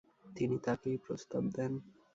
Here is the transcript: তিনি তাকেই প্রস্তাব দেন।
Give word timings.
তিনি 0.35 0.55
তাকেই 0.65 0.97
প্রস্তাব 1.05 1.43
দেন। 1.55 1.71